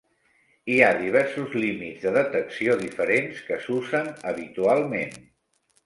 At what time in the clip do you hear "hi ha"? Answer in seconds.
0.71-0.87